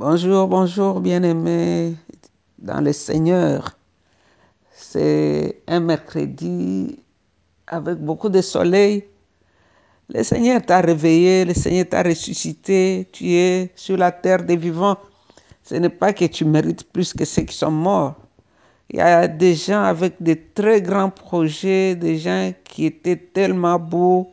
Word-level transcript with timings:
Bonjour, 0.00 0.46
bonjour 0.46 1.00
bien-aimés 1.00 1.96
dans 2.56 2.80
le 2.80 2.92
Seigneur. 2.92 3.76
C'est 4.72 5.60
un 5.66 5.80
mercredi 5.80 7.00
avec 7.66 7.98
beaucoup 7.98 8.28
de 8.28 8.40
soleil. 8.40 9.02
Le 10.08 10.22
Seigneur 10.22 10.62
t'a 10.64 10.82
réveillé, 10.82 11.44
le 11.44 11.52
Seigneur 11.52 11.86
t'a 11.88 12.04
ressuscité, 12.04 13.08
tu 13.10 13.32
es 13.32 13.72
sur 13.74 13.96
la 13.96 14.12
terre 14.12 14.44
des 14.44 14.56
vivants. 14.56 14.98
Ce 15.64 15.74
n'est 15.74 15.88
pas 15.88 16.12
que 16.12 16.26
tu 16.26 16.44
mérites 16.44 16.84
plus 16.92 17.12
que 17.12 17.24
ceux 17.24 17.42
qui 17.42 17.56
sont 17.56 17.72
morts. 17.72 18.14
Il 18.90 18.98
y 18.98 19.00
a 19.00 19.26
des 19.26 19.56
gens 19.56 19.82
avec 19.82 20.22
de 20.22 20.38
très 20.54 20.80
grands 20.80 21.10
projets, 21.10 21.96
des 21.96 22.18
gens 22.18 22.52
qui 22.62 22.86
étaient 22.86 23.16
tellement 23.16 23.80
beaux, 23.80 24.28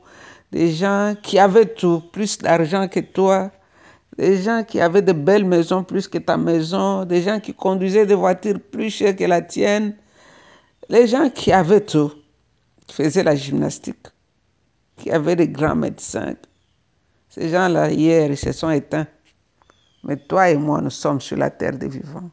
des 0.52 0.72
gens 0.72 1.16
qui 1.24 1.40
avaient 1.40 1.74
tout, 1.74 2.04
plus 2.12 2.38
d'argent 2.38 2.88
que 2.88 3.00
toi, 3.00 3.50
des 4.18 4.38
gens 4.38 4.64
qui 4.64 4.80
avaient 4.80 5.02
de 5.02 5.12
belles 5.12 5.46
maisons 5.46 5.84
plus 5.84 6.08
que 6.08 6.18
ta 6.18 6.38
maison, 6.38 7.06
des 7.06 7.22
gens 7.22 7.40
qui 7.40 7.54
conduisaient 7.54 8.06
des 8.06 8.16
voitures 8.16 8.60
plus 8.60 8.90
chères 8.90 9.16
que 9.16 9.26
la 9.26 9.42
tienne, 9.42 9.96
les 10.90 11.08
gens 11.08 11.30
qui 11.30 11.52
avaient 11.52 11.82
tout, 11.86 12.12
qui 12.88 12.96
faisaient 12.96 13.23
la 13.23 13.36
gymnastique, 13.36 14.08
qui 14.98 15.12
avaient 15.12 15.36
des 15.36 15.50
grands 15.50 15.76
médecins. 15.76 16.36
Ces 17.30 17.50
gens-là, 17.50 17.92
hier, 17.92 18.30
ils 18.30 18.38
se 18.38 18.52
sont 18.54 18.70
éteints. 18.70 19.08
Mais 20.04 20.16
toi 20.16 20.50
et 20.50 20.56
moi, 20.56 20.80
nous 20.82 20.92
sommes 20.92 21.20
sur 21.20 21.36
la 21.36 21.50
terre 21.50 21.78
des 21.78 21.90
vivants. 21.90 22.30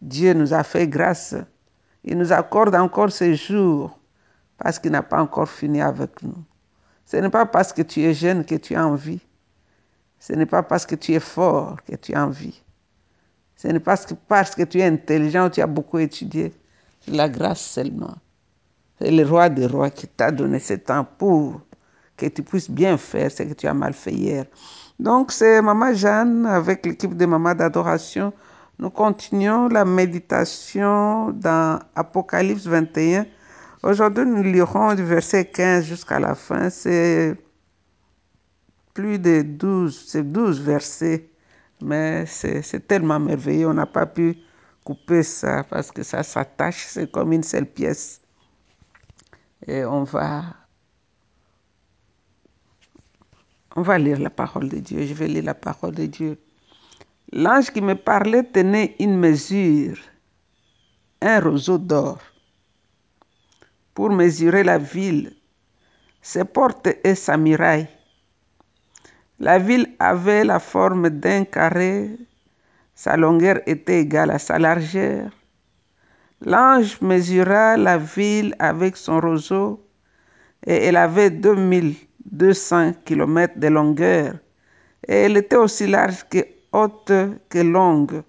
Dieu 0.00 0.34
nous 0.34 0.52
a 0.52 0.62
fait 0.62 0.86
grâce. 0.86 1.34
Il 2.04 2.16
nous 2.18 2.32
accorde 2.32 2.74
encore 2.76 3.10
ce 3.10 3.34
jours 3.34 3.98
parce 4.58 4.78
qu'il 4.78 4.92
n'a 4.92 5.02
pas 5.02 5.20
encore 5.20 5.48
fini 5.48 5.80
avec 5.80 6.22
nous. 6.22 6.44
Ce 7.06 7.16
n'est 7.16 7.30
pas 7.30 7.46
parce 7.46 7.72
que 7.72 7.82
tu 7.82 8.02
es 8.02 8.14
jeune 8.14 8.44
que 8.44 8.54
tu 8.54 8.74
as 8.74 8.86
envie. 8.86 9.20
Ce 10.18 10.32
n'est 10.32 10.46
pas 10.46 10.62
parce 10.62 10.86
que 10.86 10.94
tu 10.94 11.12
es 11.12 11.20
fort 11.20 11.76
que 11.86 11.96
tu 11.96 12.14
as 12.14 12.26
envie. 12.26 12.62
Ce 13.56 13.68
n'est 13.68 13.80
pas 13.80 13.96
parce 14.28 14.54
que 14.54 14.62
tu 14.62 14.78
es 14.78 14.84
intelligent 14.84 15.46
ou 15.46 15.50
tu 15.50 15.60
as 15.60 15.66
beaucoup 15.66 15.98
étudié. 15.98 16.52
La 17.06 17.28
grâce 17.28 17.60
seulement. 17.60 18.14
C'est 19.00 19.10
le 19.10 19.24
roi 19.24 19.48
des 19.48 19.66
rois 19.66 19.90
qui 19.90 20.08
t'a 20.08 20.30
donné 20.30 20.58
ce 20.58 20.74
temps 20.74 21.06
pour 21.18 21.60
que 22.16 22.26
tu 22.26 22.42
puisses 22.42 22.70
bien 22.70 22.96
faire 22.98 23.30
ce 23.30 23.44
que 23.44 23.54
tu 23.54 23.66
as 23.66 23.74
mal 23.74 23.94
fait 23.94 24.12
hier. 24.12 24.44
Donc 24.98 25.30
c'est 25.30 25.62
Maman 25.62 25.94
Jeanne 25.94 26.46
avec 26.46 26.84
l'équipe 26.84 27.16
de 27.16 27.24
Maman 27.24 27.54
d'adoration. 27.54 28.32
Nous 28.80 28.90
continuons 28.90 29.68
la 29.68 29.84
méditation 29.84 31.30
dans 31.30 31.80
Apocalypse 31.94 32.66
21. 32.66 33.26
Aujourd'hui, 33.84 34.24
nous 34.26 34.42
lirons 34.42 34.94
du 34.94 35.04
verset 35.04 35.44
15 35.46 35.84
jusqu'à 35.84 36.18
la 36.18 36.34
fin. 36.34 36.68
C'est 36.70 37.36
plus 38.98 39.20
de 39.20 39.42
12, 39.42 40.06
c'est 40.08 40.24
12 40.24 40.60
versets, 40.60 41.30
mais 41.80 42.26
c'est 42.26 42.84
tellement 42.88 43.20
merveilleux, 43.20 43.68
on 43.68 43.74
n'a 43.74 43.86
pas 43.86 44.06
pu 44.06 44.36
couper 44.82 45.22
ça 45.22 45.62
parce 45.62 45.92
que 45.92 46.02
ça 46.02 46.24
s'attache, 46.24 46.84
c'est 46.88 47.08
comme 47.08 47.32
une 47.32 47.44
seule 47.44 47.66
pièce. 47.66 48.20
Et 49.68 49.84
on 49.84 50.02
va, 50.02 50.42
on 53.76 53.82
va 53.82 53.98
lire 53.98 54.18
la 54.18 54.30
parole 54.30 54.68
de 54.68 54.78
Dieu, 54.78 55.06
je 55.06 55.14
vais 55.14 55.28
lire 55.28 55.44
la 55.44 55.54
parole 55.54 55.94
de 55.94 56.06
Dieu. 56.06 56.36
L'ange 57.32 57.70
qui 57.70 57.80
me 57.80 57.94
parlait 57.94 58.42
tenait 58.42 58.96
une 58.98 59.16
mesure, 59.16 59.96
un 61.22 61.38
roseau 61.38 61.78
d'or, 61.78 62.18
pour 63.94 64.10
mesurer 64.10 64.64
la 64.64 64.78
ville, 64.78 65.36
ses 66.20 66.44
portes 66.44 66.88
et 67.04 67.14
sa 67.14 67.36
muraille. 67.36 67.86
La 69.40 69.58
ville 69.60 69.86
avait 70.00 70.42
la 70.44 70.58
forme 70.58 71.10
d'un 71.10 71.44
carré, 71.44 72.10
sa 72.96 73.16
longueur 73.16 73.60
était 73.66 74.00
égale 74.00 74.32
à 74.32 74.38
sa 74.40 74.58
largeur. 74.58 75.30
L'ange 76.44 77.00
mesura 77.00 77.76
la 77.76 77.98
ville 77.98 78.56
avec 78.58 78.96
son 78.96 79.20
roseau 79.20 79.80
et 80.66 80.86
elle 80.86 80.96
avait 80.96 81.30
2200 81.30 82.94
km 83.04 83.60
de 83.60 83.68
longueur 83.68 84.34
et 85.06 85.14
elle 85.14 85.36
était 85.36 85.54
aussi 85.56 85.86
large 85.86 86.24
que 86.28 86.38
haute 86.72 87.12
que 87.48 87.58
longue. 87.60 88.22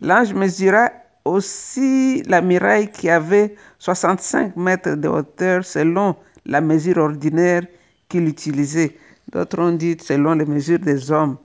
L'ange 0.00 0.32
mesura 0.32 0.90
aussi 1.26 2.22
la 2.22 2.40
muraille 2.40 2.90
qui 2.90 3.10
avait 3.10 3.54
65 3.78 4.56
mètres 4.56 4.94
de 4.94 5.08
hauteur 5.08 5.66
selon 5.66 6.16
la 6.46 6.62
mesure 6.62 6.96
ordinaire 6.96 7.66
qu'il 8.08 8.26
utilisait. 8.26 8.96
D'autres 9.30 9.58
ont 9.60 9.72
dit 9.72 9.96
selon 10.00 10.34
les 10.34 10.44
mesures 10.44 10.78
des 10.78 11.10
hommes. 11.10 11.36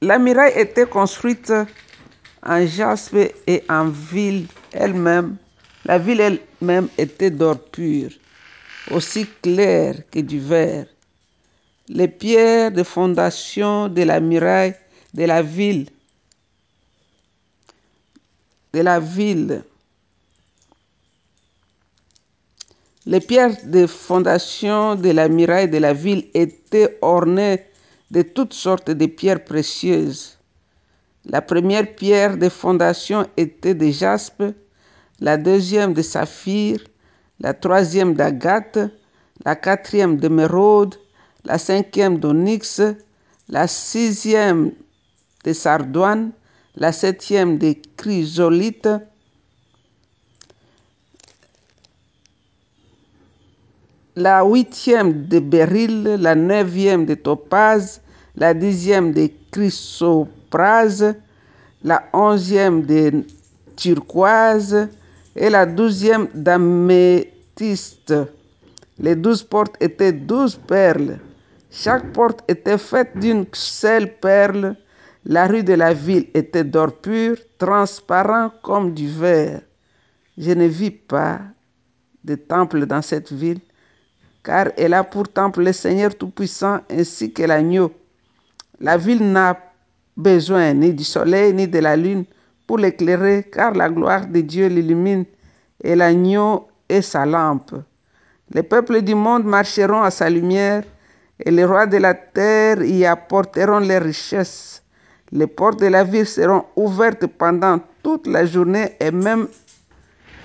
La 0.00 0.18
muraille 0.18 0.52
était 0.56 0.86
construite 0.86 1.52
en 2.42 2.66
jaspe 2.66 3.16
et 3.46 3.62
en 3.68 3.88
ville 3.88 4.46
elle-même. 4.72 5.36
La 5.84 5.98
ville 5.98 6.20
elle-même 6.20 6.88
était 6.98 7.30
d'or 7.30 7.58
pur, 7.70 8.10
aussi 8.90 9.26
clair 9.42 10.02
que 10.10 10.18
du 10.18 10.40
verre. 10.40 10.86
Les 11.88 12.08
pierres 12.08 12.72
de 12.72 12.82
fondation 12.82 13.88
de 13.88 14.02
la 14.02 14.20
muraille 14.20 14.74
de 15.14 15.24
la 15.24 15.42
ville, 15.42 15.88
de 18.72 18.80
la 18.80 18.98
ville 18.98 19.62
Les 23.04 23.18
pierres 23.18 23.56
de 23.64 23.88
fondation 23.88 24.94
de 24.94 25.10
la 25.10 25.28
muraille 25.28 25.68
de 25.68 25.78
la 25.78 25.92
ville 25.92 26.28
étaient 26.34 26.98
ornées 27.02 27.64
de 28.12 28.22
toutes 28.22 28.54
sortes 28.54 28.92
de 28.92 29.06
pierres 29.06 29.42
précieuses. 29.42 30.38
La 31.24 31.42
première 31.42 31.96
pierre 31.96 32.36
de 32.36 32.48
fondation 32.48 33.26
était 33.36 33.74
de 33.74 33.90
jaspe, 33.90 34.44
la 35.18 35.36
deuxième 35.36 35.94
de 35.94 36.02
saphir, 36.02 36.78
la 37.40 37.54
troisième 37.54 38.14
d'agate, 38.14 38.78
la 39.44 39.56
quatrième 39.56 40.16
d'émeraude, 40.16 40.94
la 41.44 41.58
cinquième 41.58 42.18
d'onyx, 42.18 42.80
la 43.48 43.66
sixième 43.66 44.70
de 45.44 45.52
sardoine, 45.52 46.30
la 46.76 46.92
septième 46.92 47.58
de 47.58 47.74
chrysolite, 47.96 48.88
la 54.16 54.44
huitième 54.44 55.26
de 55.26 55.38
béryl, 55.38 56.02
la 56.20 56.34
neuvième 56.34 57.06
de 57.06 57.14
topaz, 57.14 58.00
la 58.36 58.54
dixième 58.54 59.12
de 59.12 59.30
chrysoprase, 59.50 61.14
la 61.82 62.04
onzième 62.12 62.82
de 62.82 63.24
turquoise 63.76 64.88
et 65.34 65.50
la 65.50 65.66
douzième 65.66 66.28
d'améthyste. 66.34 68.14
Les 68.98 69.16
douze 69.16 69.42
portes 69.42 69.76
étaient 69.80 70.12
douze 70.12 70.56
perles. 70.56 71.18
Chaque 71.70 72.12
porte 72.12 72.44
était 72.48 72.78
faite 72.78 73.18
d'une 73.18 73.46
seule 73.52 74.14
perle. 74.18 74.76
La 75.24 75.46
rue 75.46 75.62
de 75.62 75.72
la 75.74 75.94
ville 75.94 76.26
était 76.34 76.64
d'or 76.64 76.92
pur, 77.00 77.36
transparent 77.56 78.50
comme 78.62 78.92
du 78.92 79.08
verre. 79.08 79.62
Je 80.36 80.50
ne 80.50 80.66
vis 80.66 80.90
pas 80.90 81.40
de 82.24 82.34
temple 82.34 82.86
dans 82.86 83.02
cette 83.02 83.32
ville, 83.32 83.60
car 84.42 84.68
elle 84.76 84.94
a 84.94 85.04
pour 85.04 85.28
temple 85.28 85.62
le 85.62 85.72
Seigneur 85.72 86.16
Tout-Puissant 86.16 86.80
ainsi 86.90 87.32
que 87.32 87.42
l'agneau. 87.42 87.92
La 88.80 88.96
ville 88.96 89.30
n'a 89.30 89.58
besoin 90.16 90.74
ni 90.74 90.92
du 90.92 91.04
soleil 91.04 91.54
ni 91.54 91.68
de 91.68 91.78
la 91.78 91.96
lune 91.96 92.24
pour 92.66 92.78
l'éclairer, 92.78 93.48
car 93.52 93.72
la 93.72 93.88
gloire 93.88 94.26
de 94.26 94.40
Dieu 94.40 94.66
l'illumine 94.66 95.24
et 95.82 95.94
l'agneau 95.94 96.68
est 96.88 97.02
sa 97.02 97.24
lampe. 97.24 97.74
Les 98.52 98.62
peuples 98.62 99.02
du 99.02 99.14
monde 99.14 99.44
marcheront 99.44 100.02
à 100.02 100.10
sa 100.10 100.28
lumière 100.28 100.82
et 101.38 101.50
les 101.50 101.64
rois 101.64 101.86
de 101.86 101.96
la 101.96 102.14
terre 102.14 102.82
y 102.82 103.04
apporteront 103.06 103.80
leurs 103.80 104.02
richesses. 104.02 104.82
Les 105.30 105.46
portes 105.46 105.80
de 105.80 105.86
la 105.86 106.04
ville 106.04 106.26
seront 106.26 106.64
ouvertes 106.76 107.26
pendant 107.26 107.80
toute 108.02 108.26
la 108.26 108.44
journée 108.44 108.96
et 109.00 109.10
même 109.10 109.48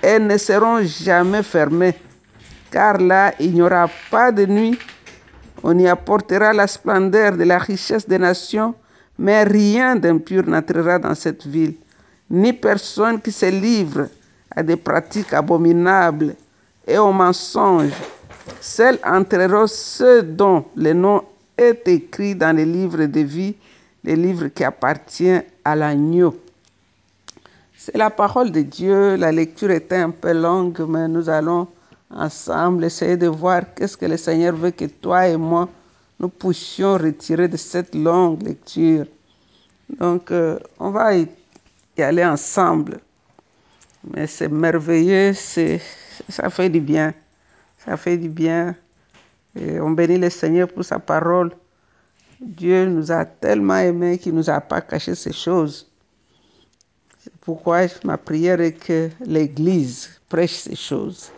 elles 0.00 0.26
ne 0.26 0.38
seront 0.38 0.80
jamais 0.82 1.42
fermées 1.42 1.94
car 2.70 2.98
là 2.98 3.32
il 3.38 3.54
n'y 3.54 3.62
aura 3.62 3.88
pas 4.10 4.32
de 4.32 4.46
nuit. 4.46 4.78
On 5.62 5.78
y 5.78 5.88
apportera 5.88 6.52
la 6.52 6.66
splendeur 6.66 7.36
de 7.36 7.44
la 7.44 7.58
richesse 7.58 8.06
des 8.06 8.18
nations, 8.18 8.74
mais 9.18 9.42
rien 9.42 9.96
d'impur 9.96 10.46
n'entrera 10.46 10.98
dans 10.98 11.14
cette 11.14 11.46
ville, 11.46 11.74
ni 12.30 12.52
personne 12.52 13.20
qui 13.20 13.32
se 13.32 13.46
livre 13.46 14.08
à 14.54 14.62
des 14.62 14.76
pratiques 14.76 15.32
abominables 15.32 16.34
et 16.86 16.98
aux 16.98 17.12
mensonges. 17.12 17.92
Seuls 18.60 18.98
entreront 19.04 19.66
ceux 19.66 20.22
dont 20.22 20.64
le 20.76 20.92
nom 20.92 21.22
est 21.56 21.86
écrit 21.88 22.34
dans 22.34 22.56
les 22.56 22.64
livres 22.64 23.04
de 23.04 23.20
vie, 23.20 23.56
les 24.04 24.16
livres 24.16 24.48
qui 24.48 24.64
appartiennent 24.64 25.42
à 25.64 25.74
l'agneau. 25.74 26.36
C'est 27.76 27.96
la 27.96 28.10
parole 28.10 28.50
de 28.50 28.62
Dieu. 28.62 29.16
La 29.16 29.32
lecture 29.32 29.70
était 29.70 29.96
un 29.96 30.10
peu 30.10 30.32
longue, 30.32 30.84
mais 30.88 31.08
nous 31.08 31.28
allons 31.28 31.66
ensemble 32.10 32.84
essayer 32.84 33.16
de 33.16 33.26
voir 33.26 33.62
qu'est-ce 33.74 33.96
que 33.96 34.06
le 34.06 34.16
Seigneur 34.16 34.54
veut 34.54 34.70
que 34.70 34.86
toi 34.86 35.28
et 35.28 35.36
moi 35.36 35.68
nous 36.18 36.28
puissions 36.28 36.94
retirer 36.94 37.48
de 37.48 37.56
cette 37.56 37.94
longue 37.94 38.42
lecture. 38.42 39.06
Donc, 39.98 40.30
euh, 40.30 40.58
on 40.78 40.90
va 40.90 41.16
y, 41.16 41.28
aller 41.98 42.24
ensemble. 42.24 43.00
Mais 44.04 44.26
c'est 44.26 44.48
merveilleux, 44.48 45.32
c'est, 45.32 45.80
ça 46.28 46.50
fait 46.50 46.68
du 46.68 46.80
bien. 46.80 47.14
Ça 47.84 47.96
fait 47.96 48.16
du 48.16 48.28
bien. 48.28 48.74
Et 49.58 49.80
on 49.80 49.90
bénit 49.90 50.18
le 50.18 50.30
Seigneur 50.30 50.68
pour 50.68 50.84
sa 50.84 50.98
parole. 50.98 51.52
Dieu 52.40 52.86
nous 52.86 53.10
a 53.10 53.24
tellement 53.24 53.78
aimés 53.78 54.18
qu'il 54.18 54.32
ne 54.32 54.38
nous 54.38 54.50
a 54.50 54.60
pas 54.60 54.80
caché 54.80 55.14
ces 55.14 55.32
choses. 55.32 55.90
C'est 57.18 57.34
pourquoi 57.40 57.86
ma 58.04 58.16
prière 58.16 58.60
est 58.60 58.72
que 58.72 59.10
l'Église 59.24 60.20
prêche 60.28 60.58
ces 60.58 60.76
choses. 60.76 61.32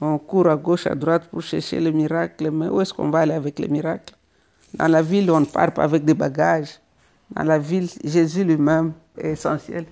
On 0.00 0.18
court 0.18 0.48
à 0.48 0.56
gauche, 0.56 0.86
à 0.86 0.94
droite 0.94 1.28
pour 1.30 1.42
chercher 1.42 1.78
le 1.78 1.90
miracle, 1.90 2.50
mais 2.50 2.68
où 2.68 2.80
est-ce 2.80 2.94
qu'on 2.94 3.10
va 3.10 3.20
aller 3.20 3.34
avec 3.34 3.58
les 3.58 3.68
miracles 3.68 4.14
Dans 4.72 4.88
la 4.88 5.02
ville, 5.02 5.30
on 5.30 5.40
ne 5.40 5.44
part 5.44 5.72
pas 5.72 5.84
avec 5.84 6.04
des 6.04 6.14
bagages. 6.14 6.80
Dans 7.30 7.42
la 7.42 7.58
ville, 7.58 7.88
Jésus 8.02 8.44
lui-même 8.44 8.94
est 9.18 9.32
essentiel. 9.32 9.84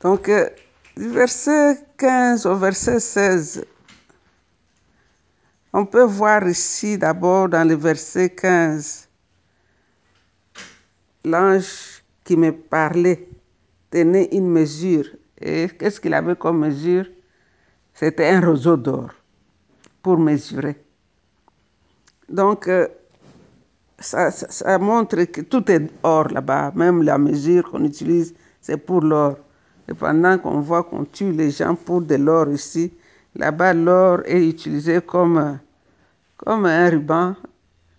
Donc, 0.00 0.28
euh, 0.28 0.48
du 0.96 1.08
verset 1.08 1.78
15 1.96 2.46
au 2.46 2.54
verset 2.56 3.00
16, 3.00 3.64
on 5.72 5.84
peut 5.84 6.04
voir 6.04 6.46
ici 6.46 6.96
d'abord 6.98 7.48
dans 7.48 7.66
le 7.66 7.74
verset 7.74 8.30
15, 8.30 9.08
l'ange 11.24 12.03
qui 12.24 12.36
me 12.36 12.50
parlait 12.52 13.28
tenait 13.90 14.28
une 14.32 14.50
mesure. 14.50 15.06
Et 15.40 15.68
qu'est-ce 15.78 16.00
qu'il 16.00 16.14
avait 16.14 16.36
comme 16.36 16.60
mesure? 16.60 17.06
C'était 17.92 18.28
un 18.28 18.40
roseau 18.40 18.76
d'or 18.76 19.10
pour 20.02 20.18
mesurer. 20.18 20.76
Donc, 22.28 22.66
euh, 22.66 22.88
ça, 23.98 24.78
montre 24.78 25.24
que 25.24 25.42
tout 25.42 25.70
est 25.70 25.90
or 26.02 26.28
là-bas. 26.28 26.72
Même 26.74 27.02
la 27.02 27.18
mesure 27.18 27.70
qu'on 27.70 27.84
utilise, 27.84 28.34
c'est 28.60 28.78
pour 28.78 29.02
l'or. 29.02 29.36
Et 29.88 29.94
pendant 29.94 30.38
qu'on 30.38 30.60
voit 30.60 30.82
qu'on 30.82 31.04
tue 31.04 31.32
les 31.32 31.50
gens 31.50 31.74
pour 31.74 32.00
de 32.00 32.16
l'or 32.16 32.48
ici, 32.50 32.92
là-bas, 33.36 33.74
l'or 33.74 34.22
est 34.24 34.48
utilisé 34.48 35.00
comme, 35.00 35.58
comme 36.36 36.66
un 36.66 36.90
ruban 36.90 37.36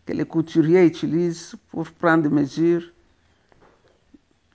que 0.05 0.13
les 0.13 0.25
couturiers 0.25 0.85
utilisent 0.85 1.55
pour 1.71 1.89
prendre 1.91 2.23
des 2.23 2.29
mesures. 2.29 2.83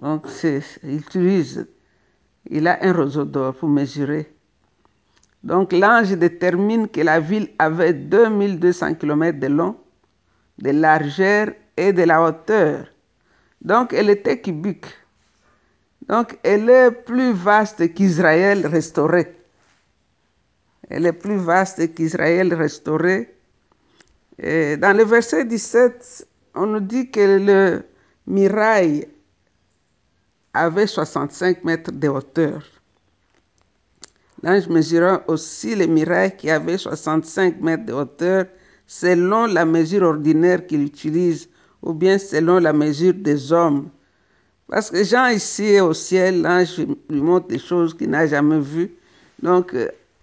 Donc, 0.01 0.27
il 0.43 0.97
utilise, 0.97 1.67
il 2.49 2.67
a 2.67 2.79
un 2.83 2.93
roseau 2.93 3.25
d'or 3.25 3.55
pour 3.55 3.69
mesurer. 3.69 4.33
Donc, 5.43 5.73
l'ange 5.73 6.13
détermine 6.13 6.89
que 6.89 7.01
la 7.01 7.21
ville 7.21 7.51
avait 7.59 7.93
2200 7.93 8.95
km 8.95 9.39
de 9.39 9.47
long, 9.47 9.77
de 10.59 10.71
largeur 10.71 11.49
et 11.77 11.93
de 11.93 12.03
la 12.03 12.23
hauteur. 12.23 12.87
Donc, 13.61 13.93
elle 13.93 14.11
était 14.11 14.41
cubique. 14.41 14.87
Donc, 16.09 16.39
elle 16.43 16.69
est 16.69 16.91
plus 16.91 17.33
vaste 17.33 17.93
qu'Israël 17.95 18.67
restauré. 18.67 19.37
Elle 20.89 21.07
est 21.07 21.13
plus 21.13 21.37
vaste 21.37 21.95
qu'Israël 21.95 22.53
restauré. 22.53 23.35
Et 24.39 24.77
dans 24.77 24.97
le 24.97 25.05
verset 25.05 25.45
17, 25.45 26.27
on 26.55 26.67
nous 26.67 26.81
dit 26.81 27.11
que 27.11 27.21
le 27.21 27.83
mirail 28.27 29.07
avait 30.53 30.87
65 30.87 31.65
mètres 31.65 31.93
de 31.93 32.09
hauteur. 32.09 32.63
L'ange 34.43 34.69
mesura 34.69 35.23
aussi 35.29 35.75
les 35.75 35.87
mirailles 35.87 36.37
qui 36.37 36.51
avaient 36.51 36.79
65 36.79 37.61
mètres 37.61 37.85
de 37.85 37.93
hauteur 37.93 38.47
selon 38.87 39.47
la 39.47 39.65
mesure 39.65 40.03
ordinaire 40.03 40.67
qu'il 40.67 40.83
utilise 40.83 41.49
ou 41.83 41.93
bien 41.93 42.19
selon 42.19 42.59
la 42.59 42.73
mesure 42.73 43.15
des 43.15 43.53
hommes. 43.53 43.89
Parce 44.69 44.91
que 44.91 45.05
Jean 45.05 45.29
ici 45.29 45.81
au 45.81 45.93
ciel, 45.93 46.43
l'ange 46.43 46.79
lui 47.09 47.21
montre 47.21 47.49
des 47.49 47.59
choses 47.59 47.95
qu'il 47.95 48.11
n'a 48.11 48.27
jamais 48.27 48.61
vues. 48.61 48.91
Donc, 49.43 49.75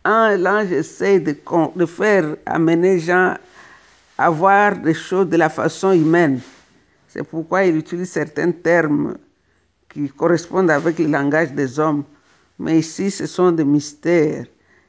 l'ange 0.06 0.72
essaie 0.72 1.20
de, 1.20 1.36
de 1.76 1.86
faire 1.86 2.36
amener 2.46 3.00
Jean 3.00 3.36
à 4.18 4.30
voir 4.30 4.76
des 4.78 4.94
choses 4.94 5.30
de 5.30 5.38
la 5.38 5.50
façon 5.50 5.92
humaine. 5.92 6.40
C'est 7.08 7.24
pourquoi 7.24 7.66
il 7.66 7.78
utilise 7.78 8.10
certains 8.10 8.52
termes 8.52 9.16
qui 9.98 10.10
correspondent 10.10 10.70
avec 10.70 11.00
le 11.00 11.08
langage 11.08 11.54
des 11.54 11.80
hommes. 11.80 12.04
Mais 12.60 12.80
ici, 12.80 13.10
ce 13.10 13.26
sont 13.26 13.52
des 13.52 13.66
mystères. 13.66 14.46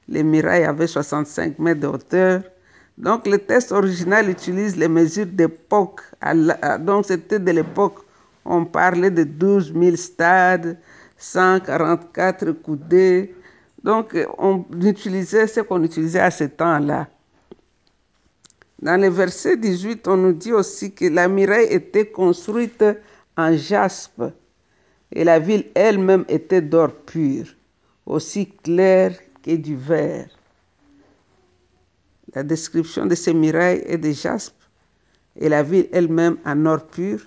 Les 0.06 0.22
murailles 0.22 0.64
avaient 0.64 0.86
65 0.86 1.58
mètres 1.58 1.80
de 1.80 1.86
hauteur. 1.86 2.42
Donc, 2.98 3.26
le 3.26 3.38
texte 3.38 3.72
original 3.72 4.28
utilise 4.28 4.76
les 4.76 4.88
mesures 4.88 5.26
d'époque. 5.26 6.02
Donc, 6.80 7.06
c'était 7.06 7.38
de 7.38 7.50
l'époque. 7.50 8.00
On 8.44 8.64
parlait 8.66 9.10
de 9.10 9.24
12 9.24 9.72
000 9.72 9.96
stades, 9.96 10.78
144 11.16 12.52
coudées. 12.52 13.34
Donc, 13.82 14.14
on 14.36 14.64
utilisait 14.82 15.46
ce 15.46 15.60
qu'on 15.60 15.82
utilisait 15.84 16.20
à 16.20 16.30
ce 16.30 16.44
temps-là. 16.44 17.06
Dans 18.82 19.00
le 19.00 19.08
verset 19.08 19.56
18, 19.56 20.06
on 20.06 20.16
nous 20.18 20.32
dit 20.32 20.52
aussi 20.52 20.92
que 20.92 21.06
la 21.06 21.28
muraille 21.28 21.68
était 21.70 22.06
construite 22.06 22.84
en 23.36 23.56
jaspe 23.56 24.22
et 25.12 25.24
la 25.24 25.38
ville 25.38 25.66
elle-même 25.74 26.24
était 26.28 26.60
d'or 26.60 26.92
pur, 27.06 27.46
aussi 28.06 28.48
clair 28.48 29.16
que 29.42 29.56
du 29.56 29.76
verre. 29.76 30.28
La 32.34 32.42
description 32.42 33.06
de 33.06 33.14
ces 33.14 33.32
murailles 33.32 33.82
est 33.86 33.98
de 33.98 34.12
jaspe 34.12 34.54
et 35.36 35.48
la 35.48 35.62
ville 35.62 35.88
elle-même 35.92 36.36
en 36.44 36.66
or 36.66 36.86
pur. 36.86 37.20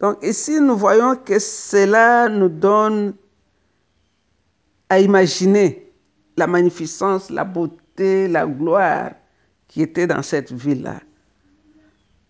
Donc 0.00 0.18
ici, 0.22 0.60
nous 0.60 0.76
voyons 0.76 1.16
que 1.16 1.38
cela 1.38 2.28
nous 2.28 2.48
donne 2.48 3.14
à 4.88 5.00
imaginer 5.00 5.92
la 6.36 6.46
magnificence, 6.46 7.30
la 7.30 7.44
beauté, 7.44 8.28
la 8.28 8.46
gloire 8.46 9.10
qui 9.66 9.82
était 9.82 10.06
dans 10.06 10.22
cette 10.22 10.52
ville-là. 10.52 11.00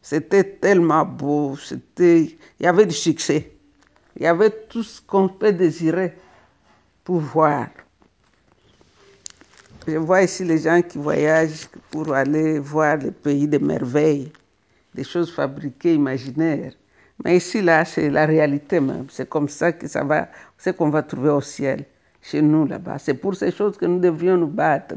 C'était 0.02 0.44
tellement 0.44 1.04
beau, 1.04 1.56
c'était, 1.56 2.22
il 2.58 2.62
y 2.62 2.66
avait 2.66 2.86
du 2.86 2.94
succès. 2.94 3.57
Il 4.18 4.24
y 4.24 4.26
avait 4.26 4.50
tout 4.50 4.82
ce 4.82 5.00
qu'on 5.00 5.28
peut 5.28 5.52
désirer 5.52 6.12
pour 7.04 7.20
voir. 7.20 7.68
Je 9.86 9.96
vois 9.96 10.22
ici 10.22 10.44
les 10.44 10.58
gens 10.58 10.82
qui 10.82 10.98
voyagent 10.98 11.68
pour 11.92 12.12
aller 12.12 12.58
voir 12.58 12.96
les 12.96 13.12
pays 13.12 13.46
des 13.46 13.60
merveilles, 13.60 14.32
des 14.92 15.04
choses 15.04 15.32
fabriquées, 15.32 15.94
imaginaires. 15.94 16.72
Mais 17.24 17.36
ici, 17.36 17.62
là, 17.62 17.84
c'est 17.84 18.10
la 18.10 18.26
réalité 18.26 18.80
même. 18.80 19.06
C'est 19.08 19.28
comme 19.28 19.48
ça 19.48 19.72
que 19.72 19.86
ça 19.86 20.02
va, 20.02 20.28
c'est 20.56 20.76
qu'on 20.76 20.90
va 20.90 21.02
trouver 21.04 21.30
au 21.30 21.40
ciel, 21.40 21.84
chez 22.20 22.42
nous 22.42 22.66
là-bas. 22.66 22.98
C'est 22.98 23.14
pour 23.14 23.36
ces 23.36 23.52
choses 23.52 23.78
que 23.78 23.86
nous 23.86 24.00
devrions 24.00 24.36
nous 24.36 24.48
battre. 24.48 24.96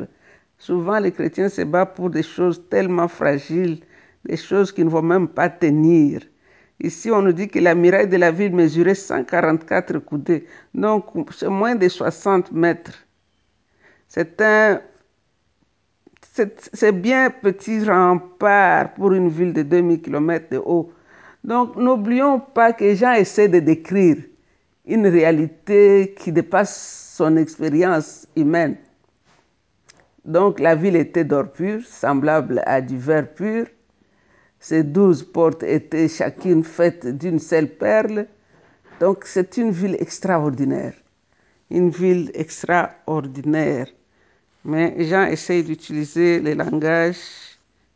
Souvent, 0.57 0.97
les 0.97 1.11
chrétiens 1.11 1.49
se 1.49 1.61
battent 1.61 1.95
pour 1.95 2.09
des 2.09 2.23
choses 2.23 2.61
tellement 2.69 3.07
fragiles, 3.07 3.81
des 4.25 4.37
choses 4.37 4.71
qui 4.71 4.83
ne 4.83 4.89
vont 4.89 5.03
même 5.03 5.27
pas 5.27 5.49
tenir. 5.49 6.21
Ici, 6.83 7.11
on 7.11 7.21
nous 7.21 7.31
dit 7.31 7.47
que 7.47 7.59
la 7.59 7.75
muraille 7.75 8.07
de 8.07 8.17
la 8.17 8.31
ville 8.31 8.55
mesurait 8.55 8.95
144 8.95 10.00
coudées, 10.00 10.47
donc 10.73 11.05
c'est 11.31 11.47
moins 11.47 11.75
de 11.75 11.88
60 11.88 12.51
mètres. 12.51 13.05
C'est 14.07 14.41
un. 14.41 14.81
C'est 16.73 16.91
bien 16.91 17.29
petit 17.29 17.83
rempart 17.83 18.93
pour 18.93 19.11
une 19.11 19.29
ville 19.29 19.53
de 19.53 19.63
2000 19.63 20.01
km 20.01 20.50
de 20.50 20.57
haut. 20.57 20.91
Donc, 21.43 21.75
n'oublions 21.75 22.39
pas 22.39 22.71
que 22.71 22.95
Jean 22.95 23.13
essaie 23.13 23.50
de 23.50 23.59
décrire 23.59 24.17
une 24.85 25.07
réalité 25.07 26.15
qui 26.17 26.31
dépasse 26.31 27.13
son 27.17 27.35
expérience 27.35 28.27
humaine. 28.35 28.77
Donc, 30.23 30.59
la 30.59 30.75
ville 30.75 30.95
était 30.95 31.25
d'or 31.25 31.51
pur, 31.51 31.81
semblable 31.85 32.61
à 32.65 32.79
du 32.81 32.97
verre 32.97 33.33
pur. 33.33 33.65
Ces 34.63 34.83
douze 34.83 35.23
portes 35.23 35.63
étaient 35.63 36.07
chacune 36.07 36.63
faites 36.63 37.07
d'une 37.17 37.39
seule 37.39 37.67
perle. 37.67 38.27
Donc 38.99 39.23
c'est 39.25 39.57
une 39.57 39.71
ville 39.71 39.97
extraordinaire. 39.99 40.93
Une 41.71 41.89
ville 41.89 42.29
extraordinaire. 42.35 43.87
Mais 44.63 44.95
Jean 44.99 45.25
essaye 45.25 45.63
d'utiliser 45.63 46.39
le 46.39 46.53
langage 46.53 47.17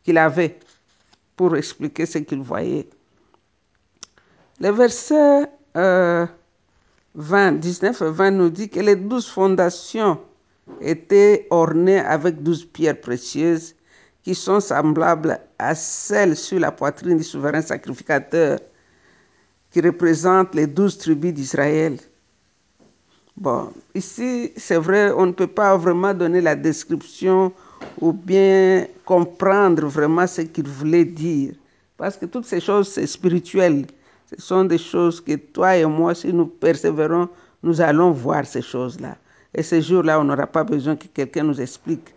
qu'il 0.02 0.18
avait 0.18 0.58
pour 1.36 1.56
expliquer 1.56 2.04
ce 2.04 2.18
qu'il 2.18 2.40
voyait. 2.40 2.88
Le 4.58 4.70
verset 4.70 5.46
20, 5.72 7.52
19 7.60 8.02
et 8.02 8.10
20 8.10 8.30
nous 8.32 8.50
dit 8.50 8.68
que 8.68 8.80
les 8.80 8.96
douze 8.96 9.28
fondations 9.28 10.18
étaient 10.80 11.46
ornées 11.50 12.00
avec 12.00 12.42
douze 12.42 12.64
pierres 12.64 13.00
précieuses 13.00 13.76
qui 14.26 14.34
sont 14.34 14.58
semblables 14.58 15.38
à 15.56 15.72
celles 15.76 16.34
sur 16.34 16.58
la 16.58 16.72
poitrine 16.72 17.16
du 17.16 17.22
souverain 17.22 17.62
sacrificateur 17.62 18.58
qui 19.70 19.80
représente 19.80 20.52
les 20.52 20.66
douze 20.66 20.98
tribus 20.98 21.32
d'Israël. 21.32 21.96
Bon, 23.36 23.70
ici, 23.94 24.50
c'est 24.56 24.78
vrai, 24.78 25.12
on 25.12 25.26
ne 25.26 25.30
peut 25.30 25.46
pas 25.46 25.76
vraiment 25.76 26.12
donner 26.12 26.40
la 26.40 26.56
description 26.56 27.52
ou 28.00 28.12
bien 28.12 28.88
comprendre 29.04 29.86
vraiment 29.86 30.26
ce 30.26 30.40
qu'il 30.40 30.66
voulait 30.66 31.04
dire. 31.04 31.54
Parce 31.96 32.16
que 32.16 32.26
toutes 32.26 32.46
ces 32.46 32.58
choses, 32.58 32.88
c'est 32.88 33.06
spirituel. 33.06 33.86
Ce 34.28 34.42
sont 34.42 34.64
des 34.64 34.78
choses 34.78 35.20
que 35.20 35.36
toi 35.36 35.76
et 35.76 35.86
moi, 35.86 36.16
si 36.16 36.32
nous 36.32 36.46
persévérons, 36.46 37.28
nous 37.62 37.80
allons 37.80 38.10
voir 38.10 38.44
ces 38.44 38.62
choses-là. 38.62 39.16
Et 39.54 39.62
ces 39.62 39.82
jours-là, 39.82 40.18
on 40.18 40.24
n'aura 40.24 40.48
pas 40.48 40.64
besoin 40.64 40.96
que 40.96 41.06
quelqu'un 41.06 41.44
nous 41.44 41.60
explique. 41.60 42.15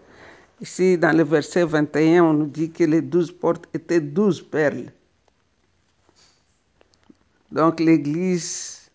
Ici, 0.61 0.97
dans 0.97 1.15
le 1.15 1.23
verset 1.23 1.63
21, 1.63 2.23
on 2.23 2.33
nous 2.33 2.45
dit 2.47 2.69
que 2.69 2.83
les 2.83 3.01
douze 3.01 3.31
portes 3.31 3.65
étaient 3.73 4.01
douze 4.01 4.41
perles. 4.41 4.91
Donc 7.51 7.79
l'Église 7.79 8.91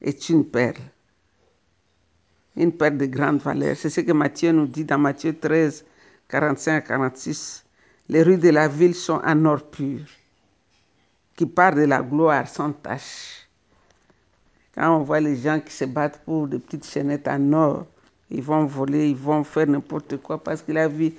est 0.00 0.30
une 0.30 0.44
perle, 0.44 0.82
une 2.56 2.72
perle 2.72 2.96
de 2.96 3.06
grande 3.06 3.40
valeur. 3.40 3.76
C'est 3.76 3.90
ce 3.90 4.00
que 4.00 4.12
Matthieu 4.12 4.50
nous 4.52 4.66
dit 4.66 4.84
dans 4.84 4.98
Matthieu 4.98 5.36
13, 5.38 5.84
45 6.28 6.76
à 6.76 6.80
46. 6.80 7.64
Les 8.08 8.22
rues 8.22 8.38
de 8.38 8.48
la 8.48 8.66
ville 8.66 8.94
sont 8.94 9.20
en 9.24 9.44
or 9.44 9.62
pur, 9.70 10.00
qui 11.36 11.44
part 11.46 11.74
de 11.74 11.82
la 11.82 12.02
gloire 12.02 12.48
sans 12.48 12.72
tache. 12.72 13.46
Quand 14.74 14.96
on 14.96 15.02
voit 15.02 15.20
les 15.20 15.36
gens 15.36 15.60
qui 15.60 15.72
se 15.72 15.84
battent 15.84 16.22
pour 16.24 16.48
des 16.48 16.58
petites 16.58 16.86
chaînettes 16.86 17.28
en 17.28 17.52
or, 17.52 17.86
ils 18.30 18.42
vont 18.42 18.64
voler, 18.64 19.10
ils 19.10 19.16
vont 19.16 19.44
faire 19.44 19.66
n'importe 19.66 20.16
quoi 20.18 20.42
parce 20.42 20.62
qu'il 20.62 20.78
a 20.78 20.88
vu 20.88 21.12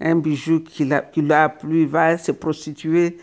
un 0.00 0.16
bijou 0.16 0.60
qui 0.60 0.84
l'a 0.84 1.48
plu, 1.48 1.82
il 1.82 1.88
va 1.88 2.18
se 2.18 2.32
prostituer 2.32 3.18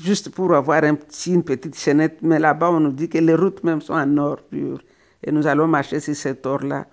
juste 0.00 0.30
pour 0.30 0.54
avoir 0.54 0.84
un 0.84 0.94
petit, 0.94 1.32
une 1.34 1.42
petite 1.42 1.78
chaînette. 1.78 2.18
Mais 2.22 2.38
là-bas, 2.38 2.70
on 2.70 2.80
nous 2.80 2.92
dit 2.92 3.08
que 3.08 3.18
les 3.18 3.34
routes 3.34 3.62
même 3.64 3.80
sont 3.80 3.94
en 3.94 4.16
or 4.18 4.38
pur. 4.50 4.80
Et 5.22 5.30
nous 5.30 5.46
allons 5.46 5.66
marcher 5.66 6.00
sur 6.00 6.16
cet 6.16 6.46
or-là. 6.46 6.86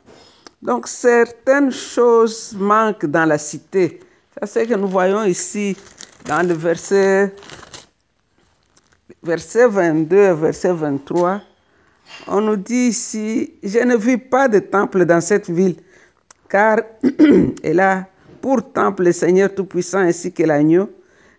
Donc, 0.61 0.87
certaines 0.87 1.71
choses 1.71 2.55
manquent 2.57 3.05
dans 3.05 3.25
la 3.25 3.37
cité. 3.37 3.99
C'est 4.43 4.65
ce 4.65 4.69
que 4.69 4.75
nous 4.75 4.87
voyons 4.87 5.23
ici 5.23 5.77
dans 6.25 6.45
le 6.45 6.53
verset, 6.53 7.33
verset 9.23 9.67
22 9.67 10.33
verset 10.33 10.73
23. 10.73 11.41
On 12.27 12.41
nous 12.41 12.55
dit 12.55 12.89
ici, 12.89 13.53
je 13.63 13.79
ne 13.79 13.95
vis 13.95 14.17
pas 14.17 14.47
de 14.47 14.59
temple 14.59 15.05
dans 15.05 15.21
cette 15.21 15.49
ville, 15.49 15.75
car 16.49 16.79
elle 17.63 17.79
a 17.79 18.07
pour 18.41 18.71
temple 18.71 19.03
le 19.03 19.11
Seigneur 19.11 19.53
Tout-Puissant 19.53 19.99
ainsi 19.99 20.31
que 20.31 20.43
l'agneau. 20.43 20.89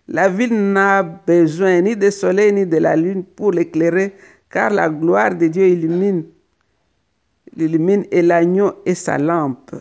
La 0.07 0.27
ville 0.27 0.71
n'a 0.73 1.03
besoin 1.03 1.81
ni 1.81 1.95
de 1.95 2.09
soleil 2.09 2.51
ni 2.53 2.65
de 2.65 2.77
la 2.77 2.95
lune 2.95 3.23
pour 3.23 3.51
l'éclairer, 3.51 4.15
car 4.49 4.71
la 4.71 4.89
gloire 4.89 5.35
de 5.35 5.47
Dieu 5.47 5.67
illumine, 5.67 6.25
illumine 7.55 8.05
et 8.11 8.21
l'agneau 8.21 8.73
est 8.85 8.95
sa 8.95 9.17
lampe. 9.17 9.75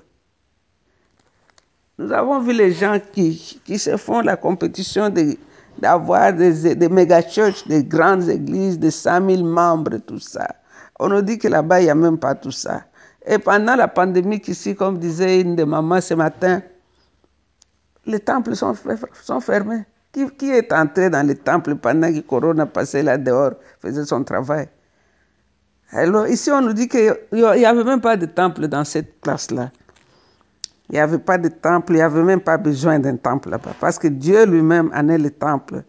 Nous 1.99 2.13
avons 2.13 2.41
vu 2.41 2.53
les 2.53 2.73
gens 2.73 2.99
qui, 3.13 3.61
qui 3.65 3.79
se 3.79 3.97
font 3.97 4.21
la 4.21 4.37
compétition 4.37 5.13
d'avoir 5.79 6.33
des, 6.33 6.75
des 6.75 6.89
méga-churches, 6.89 7.67
des 7.67 7.83
grandes 7.83 8.29
églises 8.29 8.79
de 8.79 8.91
5000 8.91 9.45
membres, 9.45 9.97
tout 10.07 10.21
ça. 10.21 10.47
On 11.01 11.09
nous 11.09 11.23
dit 11.23 11.39
que 11.39 11.49
là-bas, 11.49 11.81
il 11.81 11.85
n'y 11.85 11.91
a 11.91 11.95
même 11.95 12.19
pas 12.19 12.35
tout 12.35 12.51
ça. 12.51 12.85
Et 13.29 13.39
pendant 13.39 13.77
la 13.77 13.89
pandémie, 13.89 14.43
ici, 14.47 14.75
comme 14.75 14.99
disait 14.99 15.43
une 15.43 15.55
de 15.55 15.63
mamans 15.63 16.01
ce 16.01 16.15
matin, 16.15 16.63
les 18.07 18.21
temples 18.21 18.57
sont, 18.57 18.75
fermés. 19.41 19.85
Qui, 20.13 20.51
est 20.51 20.73
entré 20.73 21.11
dans 21.11 21.25
le 21.25 21.35
temple 21.35 21.75
pendant 21.75 22.11
que 22.11 22.21
Corona 22.21 22.65
passait 22.65 23.03
là 23.03 23.19
dehors, 23.19 23.53
faisait 23.81 24.07
son 24.07 24.25
travail? 24.25 24.69
Ici, 26.29 26.51
on 26.51 26.63
nous 26.63 26.73
dit 26.73 26.89
qu'il 26.89 27.15
n'y 27.31 27.65
avait 27.67 27.85
même 27.85 28.01
pas 28.01 28.17
de 28.17 28.25
temple 28.25 28.67
dans 28.67 28.85
cette 28.85 29.21
place-là. 29.21 29.71
Il 30.89 30.95
n'y 30.95 30.99
avait 30.99 31.19
pas 31.19 31.37
de 31.37 31.49
temple, 31.49 31.93
il 31.93 31.97
n'y 31.97 32.03
avait 32.03 32.23
même 32.23 32.41
pas 32.41 32.57
besoin 32.57 32.99
d'un 32.99 33.17
temple 33.17 33.51
là-bas, 33.51 33.75
parce 33.79 33.99
que 33.99 34.09
Dieu 34.09 34.47
lui-même 34.47 34.91
en 34.95 35.07
est 35.11 35.19
le 35.19 35.31
temple. 35.31 35.83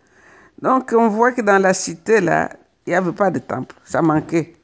Donc 0.62 0.94
on 0.94 1.08
voit 1.08 1.32
que 1.32 1.42
dans 1.42 1.58
la 1.58 1.74
cité, 1.74 2.20
là, 2.20 2.50
il 2.86 2.90
n'y 2.90 2.96
avait 2.96 3.14
pas 3.14 3.32
de 3.32 3.40
temple, 3.40 3.76
ça 3.86 4.02
manquait. 4.02 4.59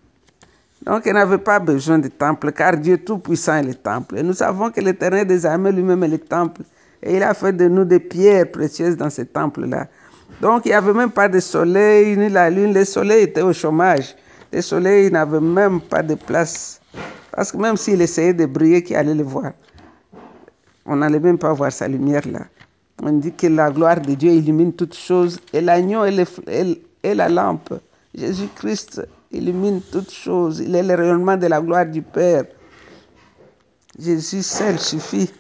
Donc 0.86 1.04
il 1.06 1.14
n'avait 1.14 1.40
pas 1.40 1.60
besoin 1.60 1.98
de 1.98 2.08
temple, 2.10 2.52
car 2.52 2.78
Dieu 2.78 2.98
Tout-Puissant 3.00 3.56
est 3.56 3.64
le 3.64 3.74
temple. 3.74 4.20
Et 4.20 4.24
nous 4.24 4.34
savons 4.34 4.70
que 4.70 4.80
l'Éternel 4.82 5.26
des 5.26 5.46
armées 5.46 5.72
lui-même 5.72 6.04
est 6.04 6.10
le 6.10 6.20
temple. 6.20 6.62
Et 7.02 7.16
il 7.16 7.24
a 7.24 7.34
fait 7.34 7.54
de 7.54 7.68
nous 7.68 7.86
des 7.86 8.00
pierres 8.00 8.52
précieuses 8.52 8.96
dans 8.96 9.10
ce 9.10 9.24
temple-là. 9.24 9.88
Donc 10.42 10.66
il 10.66 10.70
n'y 10.70 10.74
avait 10.76 10.94
même 10.94 11.10
pas 11.12 11.28
de 11.28 11.40
soleil 11.40 12.16
ni 12.18 12.30
la 12.30 12.50
lune. 12.50 12.74
Le 12.74 12.86
soleil 12.86 13.24
était 13.24 13.42
au 13.42 13.52
chômage. 13.52 14.16
Le 14.54 14.62
soleil 14.62 15.12
n'avait 15.12 15.40
même 15.40 15.82
pas 15.82 16.04
de 16.04 16.16
place. 16.16 16.80
Parce 17.32 17.52
que 17.52 17.58
même 17.58 17.78
s'il 17.78 18.02
essayait 18.02 18.34
de 18.34 18.46
briller, 18.46 18.84
qui 18.84 18.96
allait 18.96 19.16
le 19.16 19.24
voir? 19.24 19.52
On 20.86 20.98
n'allait 20.98 21.20
même 21.20 21.38
pas 21.38 21.52
voir 21.52 21.72
sa 21.72 21.88
lumière 21.88 22.22
là. 22.32 22.42
On 23.02 23.12
dit 23.12 23.34
que 23.34 23.48
la 23.48 23.72
gloire 23.72 24.00
de 24.00 24.14
Dieu 24.14 24.32
illumine 24.32 24.72
toutes 24.72 24.96
choses. 24.96 25.40
Et 25.52 25.62
l'agneau 25.62 26.06
est, 26.06 27.16
la 27.16 27.28
lampe. 27.28 27.74
Jésus-Christ 28.14 29.02
illumine 29.36 29.82
toutes 29.92 30.12
choses. 30.12 30.60
Il 30.60 30.76
est 30.76 30.84
le 30.84 30.96
rayonnement 30.96 31.38
de 31.38 31.48
la 31.48 31.62
gloire 31.62 31.86
du 31.86 32.02
Père. 32.02 32.46
Jésus 33.98 34.44
seul 34.44 34.80
suffit 34.80 35.32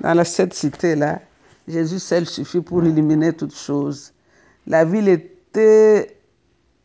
dans 0.00 0.24
cette 0.24 0.54
cité-là, 0.54 1.20
Jésus 1.68 1.98
seul 1.98 2.26
suffit 2.26 2.60
pour 2.60 2.82
éliminer 2.82 3.32
toutes 3.32 3.54
choses. 3.54 4.12
La 4.66 4.84
ville 4.84 5.08
était 5.08 6.16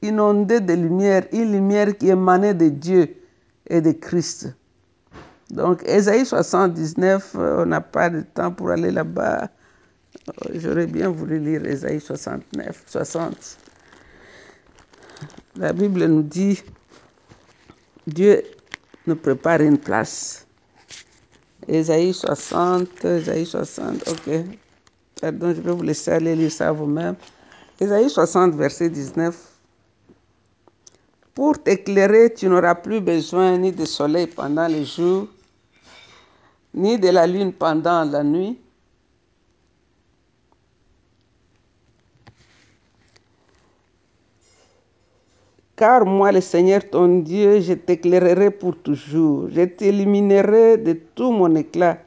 inondée 0.02 0.60
de 0.60 0.74
lumière, 0.74 1.24
une 1.32 1.52
lumière 1.52 1.98
qui 1.98 2.10
émanait 2.10 2.54
de 2.54 2.70
Dieu 2.70 3.16
et 3.68 3.82
de 3.82 3.92
Christ. 3.92 4.54
Donc, 5.50 5.84
Ésaïe 5.86 6.26
79, 6.26 7.36
on 7.36 7.66
n'a 7.66 7.82
pas 7.82 8.10
de 8.10 8.22
temps 8.22 8.52
pour 8.52 8.70
aller 8.72 8.92
là-bas. 8.92 9.50
J'aurais 10.54 10.88
bien 10.88 11.10
voulu 11.10 11.40
lire 11.40 11.66
Ésaïe 11.66 12.02
69, 12.02 12.84
60. 12.88 13.58
La 15.58 15.72
Bible 15.72 16.06
nous 16.06 16.22
dit, 16.22 16.62
Dieu 18.06 18.44
nous 19.08 19.16
prépare 19.16 19.62
une 19.62 19.78
place. 19.78 20.46
Ésaïe 21.66 22.14
60, 22.14 23.06
Ésaïe 23.06 23.46
60, 23.46 24.08
ok. 24.10 24.34
Pardon, 25.22 25.54
je 25.56 25.62
vais 25.62 25.72
vous 25.72 25.82
laisser 25.82 26.12
aller 26.12 26.36
lire 26.36 26.52
ça 26.52 26.74
vous-même. 26.74 27.16
Ésaïe 27.80 28.10
60, 28.10 28.54
verset 28.56 28.90
19. 28.90 29.34
Pour 31.34 31.64
t'éclairer, 31.64 32.34
tu 32.34 32.48
n'auras 32.48 32.76
plus 32.76 33.00
besoin 33.00 33.58
ni 33.58 33.72
de 33.72 33.86
soleil 33.86 34.28
pendant 34.28 34.68
le 34.68 34.84
jour, 34.84 35.28
ni 36.74 37.00
de 37.00 37.10
la 37.10 37.26
lune 37.28 37.54
pendant 37.54 38.04
la 38.04 38.24
nuit. 38.24 38.60
Car 45.76 46.06
moi, 46.06 46.32
le 46.32 46.40
Seigneur 46.40 46.90
ton 46.90 47.20
Dieu, 47.20 47.60
je 47.60 47.74
t'éclairerai 47.74 48.50
pour 48.52 48.78
toujours. 48.78 49.50
Je 49.50 49.64
t'éliminerai 49.64 50.78
de 50.78 50.94
tout 51.14 51.32
mon 51.32 51.54
éclat. 51.56 51.98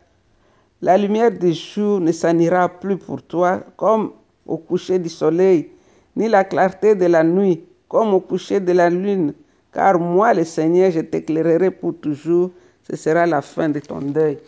La 0.80 0.96
lumière 0.96 1.30
du 1.30 1.52
jour 1.52 2.00
ne 2.00 2.10
s'anira 2.12 2.68
plus 2.68 2.96
pour 2.96 3.22
toi 3.22 3.60
comme 3.76 4.12
au 4.46 4.56
coucher 4.56 4.98
du 4.98 5.10
soleil, 5.10 5.68
ni 6.16 6.28
la 6.28 6.44
clarté 6.44 6.94
de 6.94 7.04
la 7.04 7.22
nuit 7.22 7.62
comme 7.88 8.14
au 8.14 8.20
coucher 8.20 8.60
de 8.60 8.72
la 8.72 8.88
lune. 8.88 9.34
Car 9.74 9.98
moi, 9.98 10.32
le 10.32 10.44
Seigneur, 10.44 10.90
je 10.90 11.00
t'éclairerai 11.00 11.70
pour 11.70 11.94
toujours. 12.00 12.50
Ce 12.88 12.96
sera 12.96 13.26
la 13.26 13.42
fin 13.42 13.68
de 13.68 13.80
ton 13.80 14.00
deuil. 14.00 14.38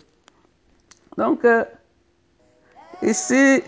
Donc, 1.19 1.45
euh, 1.45 1.65
ici, 3.03 3.61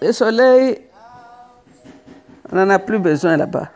le 0.00 0.12
soleil, 0.12 0.78
on 2.50 2.56
n'en 2.56 2.70
a 2.70 2.78
plus 2.78 2.98
besoin 2.98 3.36
là-bas. 3.36 3.68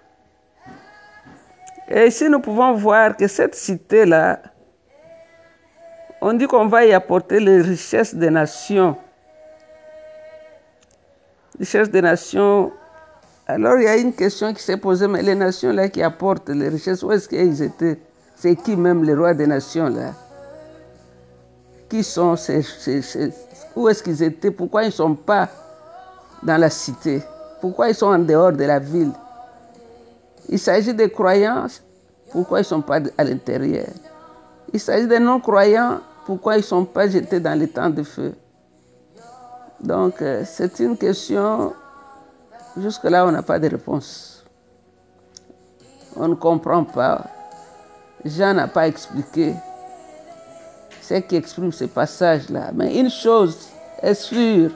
Et 1.97 2.09
ici, 2.09 2.29
nous 2.29 2.41
pouvons 2.41 2.75
voir 2.75 3.17
que 3.17 3.29
cette 3.29 3.55
cité-là, 3.55 4.41
on 6.21 6.33
dit 6.33 6.49
qu'on 6.49 6.67
va 6.67 6.85
y 6.85 6.93
apporter 6.93 7.39
les 7.39 7.61
richesses 7.63 8.17
des 8.17 8.31
nations. 8.31 8.97
Richesses 11.57 11.91
des 11.91 12.03
nations. 12.03 12.73
Alors, 13.47 13.79
il 13.79 13.85
y 13.85 13.87
a 13.87 13.97
une 13.97 14.13
question 14.13 14.53
qui 14.53 14.61
s'est 14.61 14.77
posée, 14.77 15.07
mais 15.07 15.23
les 15.23 15.37
nations-là 15.37 15.89
qui 15.89 16.03
apportent 16.03 16.49
les 16.49 16.69
richesses, 16.69 17.05
où 17.05 17.13
est-ce 17.13 17.29
qu'ils 17.29 17.63
étaient? 17.63 18.01
C'est 18.35 18.57
qui 18.57 18.75
même 18.75 19.05
les 19.05 19.15
rois 19.15 19.33
des 19.33 19.47
nations-là? 19.47 20.15
Qui 21.89 22.03
sont 22.03 22.35
ces, 22.35 22.63
ces 22.63 23.31
Où 23.77 23.89
est-ce 23.89 24.03
qu'ils 24.03 24.21
étaient? 24.21 24.51
Pourquoi 24.51 24.83
ils 24.83 24.87
ne 24.87 24.91
sont 24.91 25.15
pas 25.15 25.49
dans 26.43 26.57
la 26.57 26.71
cité? 26.71 27.23
Pourquoi 27.61 27.91
ils 27.91 27.95
sont 27.95 28.09
en 28.09 28.19
dehors 28.19 28.51
de 28.51 28.65
la 28.65 28.81
ville? 28.81 29.13
Il 30.49 30.59
s'agit 30.59 30.95
des 30.95 31.11
croyants, 31.11 31.67
pourquoi 32.31 32.59
ils 32.59 32.63
ne 32.63 32.67
sont 32.67 32.83
pas 32.83 33.01
à 33.17 33.25
l'intérieur? 33.25 33.87
Il 34.73 34.81
s'agit 34.81 35.07
des 35.07 35.21
non-croyants, 35.21 36.01
pourquoi 36.27 36.55
ils 36.57 36.61
ne 36.61 36.65
sont 36.65 36.85
pas 36.85 37.09
jetés 37.09 37.41
dans 37.41 37.59
les 37.59 37.69
temps 37.69 37.91
de 37.91 38.03
feu? 38.03 38.35
Donc, 39.81 40.21
euh, 40.23 40.43
c'est 40.45 40.81
une 40.81 40.97
question, 40.97 41.73
jusque-là, 42.77 43.27
on 43.27 43.33
n'a 43.33 43.43
pas 43.43 43.59
de 43.59 43.69
réponse. 43.69 44.45
On 46.17 46.29
ne 46.29 46.35
comprend 46.35 46.85
pas. 46.85 47.27
Jean 48.25 48.55
n'a 48.55 48.69
pas 48.69 48.89
expliqué 48.89 49.55
ce 51.03 51.15
qui 51.15 51.37
exprime 51.37 51.71
ce 51.71 51.85
passage-là. 51.85 52.71
Mais 52.75 52.99
une 52.99 53.11
chose 53.11 53.69
est 54.01 54.15
sûre, 54.15 54.71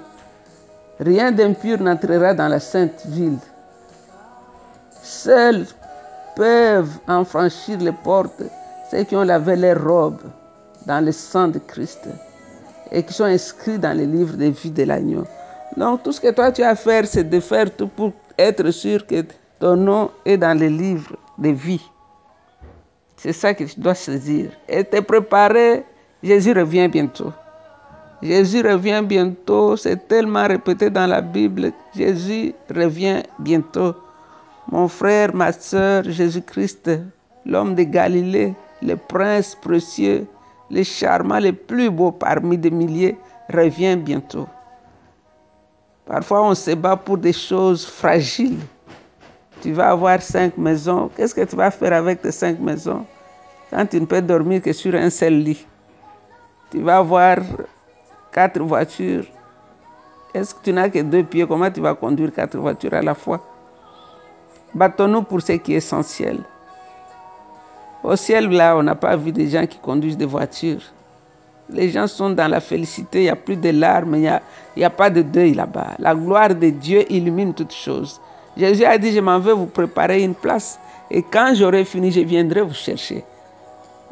rien 1.00 1.32
d'impur 1.32 1.80
n'entrera 1.80 2.34
dans 2.34 2.48
la 2.48 2.60
sainte 2.60 3.06
ville. 3.06 3.38
Seuls 5.24 5.66
peuvent 6.36 6.96
en 7.08 7.24
franchir 7.24 7.76
les 7.80 7.90
portes 7.90 8.44
ceux 8.88 9.02
qui 9.02 9.16
ont 9.16 9.24
lavé 9.24 9.56
leurs 9.56 9.82
robes 9.82 10.22
dans 10.86 11.04
le 11.04 11.10
sang 11.10 11.48
de 11.48 11.58
Christ 11.58 12.08
et 12.92 13.02
qui 13.02 13.12
sont 13.12 13.24
inscrits 13.24 13.80
dans 13.80 13.98
le 13.98 14.04
livre 14.04 14.36
de 14.36 14.44
vie 14.44 14.70
de 14.70 14.84
l'agneau. 14.84 15.24
Donc 15.76 16.04
tout 16.04 16.12
ce 16.12 16.20
que 16.20 16.30
toi 16.30 16.52
tu 16.52 16.62
as 16.62 16.68
à 16.68 16.74
faire, 16.76 17.04
c'est 17.04 17.28
de 17.28 17.40
faire 17.40 17.68
tout 17.74 17.88
pour 17.88 18.12
être 18.38 18.70
sûr 18.70 19.04
que 19.08 19.24
ton 19.58 19.74
nom 19.74 20.12
est 20.24 20.36
dans 20.36 20.56
le 20.56 20.68
livre 20.68 21.16
de 21.36 21.48
vie. 21.48 21.84
C'est 23.16 23.32
ça 23.32 23.54
que 23.54 23.64
tu 23.64 23.80
dois 23.80 23.96
saisir. 23.96 24.52
Et 24.68 24.84
te 24.84 25.00
préparer, 25.00 25.84
Jésus 26.22 26.52
revient 26.52 26.86
bientôt. 26.86 27.32
Jésus 28.22 28.62
revient 28.62 29.02
bientôt, 29.04 29.76
c'est 29.76 30.06
tellement 30.06 30.46
répété 30.46 30.90
dans 30.90 31.08
la 31.08 31.20
Bible. 31.20 31.72
Jésus 31.92 32.54
revient 32.72 33.24
bientôt. 33.40 33.96
Mon 34.70 34.86
frère, 34.86 35.34
ma 35.34 35.50
soeur, 35.50 36.04
Jésus-Christ, 36.04 36.90
l'homme 37.46 37.74
de 37.74 37.84
Galilée, 37.84 38.54
le 38.82 38.96
prince 38.96 39.54
précieux, 39.54 40.26
le 40.70 40.82
charmant 40.82 41.40
le 41.40 41.52
plus 41.52 41.88
beau 41.88 42.12
parmi 42.12 42.58
des 42.58 42.70
milliers, 42.70 43.16
revient 43.50 43.96
bientôt. 43.96 44.46
Parfois, 46.04 46.42
on 46.42 46.54
se 46.54 46.74
bat 46.74 46.96
pour 46.96 47.16
des 47.16 47.32
choses 47.32 47.86
fragiles. 47.86 48.60
Tu 49.62 49.72
vas 49.72 49.90
avoir 49.90 50.20
cinq 50.20 50.58
maisons. 50.58 51.10
Qu'est-ce 51.16 51.34
que 51.34 51.44
tu 51.44 51.56
vas 51.56 51.70
faire 51.70 51.94
avec 51.94 52.20
tes 52.20 52.30
cinq 52.30 52.60
maisons? 52.60 53.06
Quand 53.70 53.86
tu 53.86 53.98
ne 54.00 54.06
peux 54.06 54.20
dormir 54.20 54.60
que 54.60 54.72
sur 54.72 54.94
un 54.94 55.10
seul 55.10 55.34
lit 55.34 55.66
Tu 56.70 56.80
vas 56.82 56.98
avoir 56.98 57.38
quatre 58.32 58.60
voitures. 58.60 59.24
Est-ce 60.34 60.54
que 60.54 60.60
tu 60.62 60.72
n'as 60.74 60.90
que 60.90 61.00
deux 61.00 61.24
pieds? 61.24 61.46
Comment 61.46 61.70
tu 61.70 61.80
vas 61.80 61.94
conduire 61.94 62.32
quatre 62.32 62.58
voitures 62.58 62.92
à 62.94 63.02
la 63.02 63.14
fois? 63.14 63.42
Battons-nous 64.74 65.22
pour 65.22 65.40
ce 65.40 65.52
qui 65.52 65.74
est 65.74 65.76
essentiel. 65.76 66.38
Au 68.04 68.14
ciel, 68.16 68.48
là, 68.48 68.76
on 68.76 68.82
n'a 68.82 68.94
pas 68.94 69.16
vu 69.16 69.32
des 69.32 69.48
gens 69.48 69.66
qui 69.66 69.78
conduisent 69.78 70.16
des 70.16 70.26
voitures. 70.26 70.82
Les 71.70 71.90
gens 71.90 72.06
sont 72.06 72.30
dans 72.30 72.48
la 72.48 72.60
félicité, 72.60 73.20
il 73.20 73.24
n'y 73.24 73.28
a 73.28 73.36
plus 73.36 73.56
de 73.56 73.70
larmes, 73.70 74.14
il 74.14 74.20
n'y 74.20 74.28
a, 74.28 74.86
a, 74.86 74.90
pas 74.90 75.10
de 75.10 75.22
deuil 75.22 75.54
là-bas. 75.54 75.96
La 75.98 76.14
gloire 76.14 76.54
de 76.54 76.70
Dieu 76.70 77.10
illumine 77.12 77.52
toutes 77.52 77.74
choses. 77.74 78.20
Jésus 78.56 78.84
a 78.84 78.96
dit, 78.96 79.12
je 79.12 79.20
m'en 79.20 79.38
vais 79.38 79.52
vous 79.52 79.66
préparer 79.66 80.22
une 80.22 80.34
place. 80.34 80.78
Et 81.10 81.22
quand 81.22 81.52
j'aurai 81.54 81.84
fini, 81.84 82.10
je 82.10 82.20
viendrai 82.20 82.62
vous 82.62 82.74
chercher. 82.74 83.24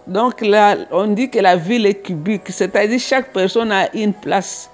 Donc 0.06 0.40
là, 0.40 0.76
on 0.92 1.08
dit 1.08 1.28
que 1.30 1.38
la 1.38 1.56
ville 1.56 1.86
est 1.86 2.02
cubique, 2.02 2.48
c'est-à-dire 2.48 3.00
chaque 3.00 3.32
personne 3.32 3.72
a 3.72 3.92
une 3.94 4.12
place. 4.12 4.70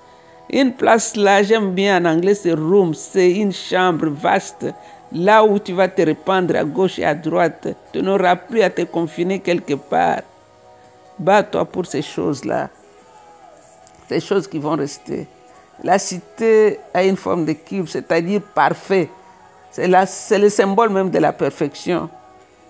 Une 0.50 0.72
place 0.72 1.16
là, 1.16 1.42
j'aime 1.42 1.72
bien 1.72 2.02
en 2.02 2.16
anglais, 2.16 2.34
c'est 2.34 2.52
room, 2.52 2.92
c'est 2.92 3.30
une 3.32 3.52
chambre 3.52 4.08
vaste, 4.08 4.66
là 5.14 5.44
où 5.44 5.58
tu 5.58 5.72
vas 5.72 5.88
te 5.88 6.02
répandre 6.02 6.56
à 6.56 6.64
gauche 6.64 6.98
et 6.98 7.04
à 7.04 7.14
droite. 7.14 7.68
Tu 7.92 8.02
n'auras 8.02 8.36
plus 8.36 8.62
à 8.62 8.70
te 8.70 8.82
confiner 8.82 9.40
quelque 9.40 9.74
part. 9.74 10.20
Bats-toi 11.18 11.64
pour 11.66 11.86
ces 11.86 12.02
choses-là, 12.02 12.70
ces 14.08 14.20
choses 14.20 14.48
qui 14.48 14.58
vont 14.58 14.76
rester. 14.76 15.26
La 15.84 15.98
cité 15.98 16.78
a 16.94 17.04
une 17.04 17.16
forme 17.16 17.44
de 17.44 17.52
cube, 17.52 17.86
c'est-à-dire 17.86 18.40
parfait. 18.54 19.08
C'est 19.70 20.38
le 20.38 20.48
symbole 20.48 20.90
même 20.90 21.10
de 21.10 21.18
la 21.18 21.32
perfection, 21.32 22.08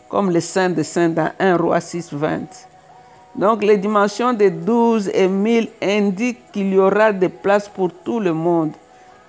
comme 0.08 0.30
le 0.30 0.40
Saint 0.40 0.70
de 0.70 0.82
Saint 0.82 1.08
dans 1.08 1.30
1 1.38 1.56
Roi 1.56 1.80
6, 1.80 2.12
20. 2.12 2.40
Donc 3.34 3.62
les 3.62 3.76
dimensions 3.78 4.32
de 4.32 4.49
12 4.49 5.11
et 5.14 5.26
1000 5.26 5.68
indiquent 5.82 6.52
qu'il 6.52 6.75
y 6.75 6.78
aura 6.78 7.12
des 7.12 7.28
places 7.28 7.68
pour 7.68 7.90
tout 8.04 8.20
le 8.20 8.32
monde, 8.32 8.72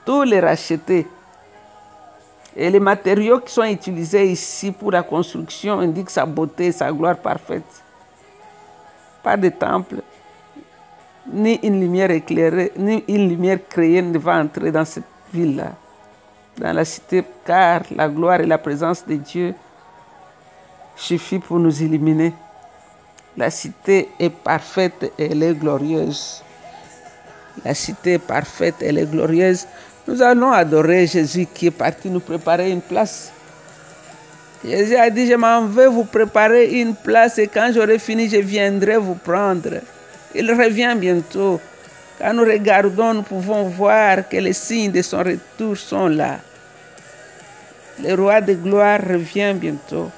tous 0.05 0.23
les 0.23 0.39
rachetés. 0.39 1.07
Et 2.55 2.69
les 2.69 2.79
matériaux 2.79 3.39
qui 3.39 3.51
sont 3.53 3.63
utilisés 3.63 4.31
ici 4.31 4.71
pour 4.71 4.91
la 4.91 5.03
construction 5.03 5.79
indiquent 5.79 6.11
sa 6.11 6.25
beauté, 6.25 6.71
sa 6.71 6.91
gloire 6.91 7.17
parfaite 7.17 7.83
pas 9.23 9.37
de 9.37 9.49
temple, 9.49 10.01
ni 11.31 11.55
une 11.63 11.79
lumière 11.79 12.11
éclairée, 12.11 12.73
ni 12.75 13.03
une 13.07 13.29
lumière 13.29 13.59
créée 13.69 14.01
ne 14.01 14.17
va 14.17 14.41
entrer 14.41 14.71
dans 14.71 14.83
cette 14.83 15.05
ville-là, 15.33 15.71
dans 16.57 16.73
la 16.73 16.83
cité, 16.83 17.23
car 17.45 17.81
la 17.95 18.09
gloire 18.09 18.41
et 18.41 18.45
la 18.45 18.57
présence 18.57 19.07
de 19.07 19.15
Dieu 19.15 19.55
suffit 20.97 21.39
pour 21.39 21.57
nous 21.57 21.81
illuminer. 21.81 22.33
La 23.37 23.49
cité 23.49 24.09
est 24.19 24.29
parfaite 24.29 25.11
et 25.17 25.31
elle 25.31 25.41
est 25.41 25.55
glorieuse. 25.55 26.43
La 27.63 27.73
cité 27.73 28.13
est 28.13 28.19
parfaite, 28.19 28.75
elle 28.81 28.97
est 28.97 29.09
glorieuse. 29.09 29.65
Nous 30.05 30.21
allons 30.21 30.51
adorer 30.51 31.07
Jésus 31.07 31.47
qui 31.53 31.67
est 31.67 31.71
parti 31.71 32.09
nous 32.09 32.19
préparer 32.19 32.71
une 32.71 32.81
place. 32.81 33.31
Jésus 34.63 34.97
a 34.97 35.09
dit, 35.09 35.27
je 35.27 35.35
m'en 35.35 35.65
vais 35.65 35.87
vous 35.87 36.03
préparer 36.03 36.81
une 36.81 36.93
place 36.93 37.37
et 37.37 37.47
quand 37.47 37.71
j'aurai 37.73 37.99
fini, 37.99 38.29
je 38.29 38.37
viendrai 38.37 38.97
vous 38.97 39.15
prendre. 39.15 39.79
Il 40.35 40.51
revient 40.51 40.93
bientôt. 40.97 41.59
Quand 42.19 42.33
nous 42.33 42.43
regardons, 42.43 43.13
nous 43.13 43.21
pouvons 43.21 43.63
voir 43.63 44.27
que 44.27 44.37
les 44.37 44.53
signes 44.53 44.91
de 44.91 45.01
son 45.01 45.19
retour 45.19 45.77
sont 45.77 46.07
là. 46.07 46.39
Le 48.01 48.13
roi 48.15 48.41
de 48.41 48.53
gloire 48.55 48.99
revient 49.07 49.53
bientôt. 49.55 50.11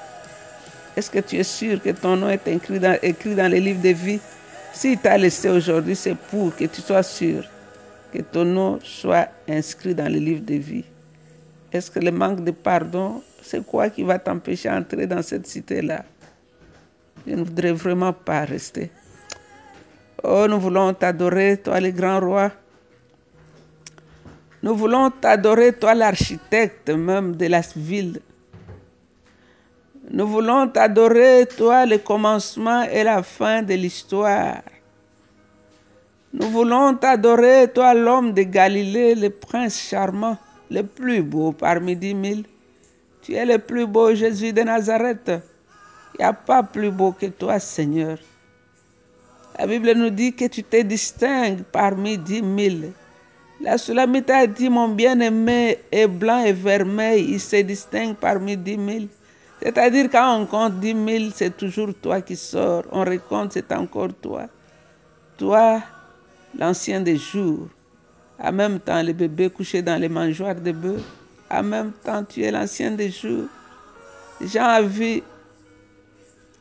Est-ce 0.96 1.10
que 1.10 1.20
tu 1.20 1.36
es 1.36 1.44
sûr 1.44 1.80
que 1.80 1.90
ton 1.90 2.16
nom 2.16 2.30
est 2.30 2.48
écrit 2.48 2.80
dans, 2.80 2.98
écrit 3.02 3.36
dans 3.36 3.50
le 3.50 3.58
livre 3.58 3.82
de 3.82 3.90
vie? 3.90 4.20
S'il 4.72 4.98
t'a 4.98 5.16
laissé 5.16 5.48
aujourd'hui, 5.48 5.94
c'est 5.94 6.16
pour 6.16 6.54
que 6.56 6.64
tu 6.64 6.80
sois 6.80 7.02
sûr 7.04 7.44
que 8.16 8.22
ton 8.22 8.46
nom 8.46 8.78
soit 8.82 9.28
inscrit 9.48 9.94
dans 9.94 10.10
le 10.10 10.18
livre 10.18 10.44
de 10.44 10.54
vie. 10.54 10.84
Est-ce 11.72 11.90
que 11.90 11.98
le 12.00 12.10
manque 12.10 12.42
de 12.44 12.50
pardon 12.50 13.22
c'est 13.42 13.64
quoi 13.64 13.90
qui 13.90 14.02
va 14.02 14.18
t'empêcher 14.18 14.68
d'entrer 14.70 15.06
dans 15.06 15.22
cette 15.22 15.46
cité-là? 15.46 16.04
Je 17.26 17.34
ne 17.34 17.44
voudrais 17.44 17.72
vraiment 17.72 18.12
pas 18.12 18.44
rester. 18.44 18.90
Oh, 20.24 20.46
nous 20.48 20.58
voulons 20.58 20.94
t'adorer, 20.94 21.58
toi 21.58 21.78
le 21.78 21.90
grand 21.90 22.20
roi. 22.20 22.50
Nous 24.62 24.74
voulons 24.74 25.10
t'adorer, 25.10 25.74
toi 25.74 25.94
l'architecte 25.94 26.88
même 26.88 27.36
de 27.36 27.46
la 27.46 27.60
ville. 27.76 28.20
Nous 30.10 30.26
voulons 30.26 30.68
t'adorer, 30.68 31.46
toi 31.56 31.84
le 31.84 31.98
commencement 31.98 32.82
et 32.84 33.04
la 33.04 33.22
fin 33.22 33.62
de 33.62 33.74
l'histoire. 33.74 34.62
Nous 36.32 36.50
voulons 36.50 36.94
t'adorer, 36.94 37.70
toi 37.72 37.94
l'homme 37.94 38.32
de 38.32 38.42
Galilée, 38.42 39.14
le 39.14 39.30
prince 39.30 39.80
charmant, 39.80 40.36
le 40.70 40.82
plus 40.82 41.22
beau 41.22 41.52
parmi 41.52 41.96
dix 41.96 42.14
mille. 42.14 42.44
Tu 43.22 43.34
es 43.34 43.46
le 43.46 43.58
plus 43.58 43.86
beau 43.86 44.14
Jésus 44.14 44.52
de 44.52 44.62
Nazareth. 44.62 45.30
Il 46.14 46.18
n'y 46.20 46.24
a 46.24 46.32
pas 46.32 46.62
plus 46.62 46.90
beau 46.90 47.12
que 47.12 47.26
toi, 47.26 47.58
Seigneur. 47.58 48.18
La 49.58 49.66
Bible 49.66 49.92
nous 49.92 50.10
dit 50.10 50.34
que 50.34 50.46
tu 50.46 50.62
te 50.62 50.82
distingues 50.82 51.62
parmi 51.72 52.18
dix 52.18 52.42
mille. 52.42 52.92
La 53.60 53.78
Sulamite 53.78 54.28
a 54.30 54.46
dit, 54.46 54.68
mon 54.68 54.88
bien-aimé 54.88 55.78
est 55.90 56.06
blanc 56.06 56.44
et 56.44 56.52
vermeil, 56.52 57.24
il 57.30 57.40
se 57.40 57.56
distingue 57.56 58.14
parmi 58.14 58.56
dix 58.56 58.76
mille. 58.76 59.08
C'est-à-dire 59.62 60.10
quand 60.10 60.40
on 60.40 60.46
compte 60.46 60.78
dix 60.78 60.92
mille, 60.92 61.32
c'est 61.34 61.56
toujours 61.56 61.94
toi 61.94 62.20
qui 62.20 62.36
sors. 62.36 62.82
On 62.92 63.04
recompte, 63.04 63.52
c'est 63.52 63.72
encore 63.72 64.12
toi. 64.20 64.42
Toi, 65.38 65.80
l'ancien 66.58 67.00
des 67.00 67.16
jours. 67.16 67.68
En 68.38 68.52
même 68.52 68.80
temps, 68.80 69.02
le 69.02 69.12
bébé 69.12 69.50
couché 69.50 69.82
dans 69.82 70.00
les 70.00 70.08
mangeoires 70.08 70.54
de 70.54 70.72
bœufs. 70.72 71.02
En 71.50 71.62
même 71.62 71.92
temps, 72.04 72.24
tu 72.24 72.42
es 72.42 72.50
l'ancien 72.50 72.90
des 72.90 73.10
jours. 73.10 73.46
Jean 74.40 74.64
a 74.64 74.82
vu 74.82 75.22